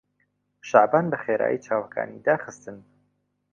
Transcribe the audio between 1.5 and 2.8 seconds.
چاوەکانی داخستن.